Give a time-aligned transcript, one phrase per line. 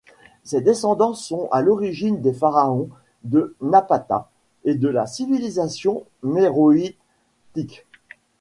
[0.43, 2.89] Ses descendants sont à l'origine des pharaons
[3.23, 4.31] de Napata
[4.65, 7.85] et de la civilisation méroïtique.